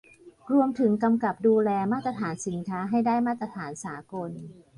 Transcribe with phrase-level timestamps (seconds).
[0.51, 4.31] รวมถึงกำกับดูแลมาตรฐานสินค้าให้ได้มาตรฐานสากล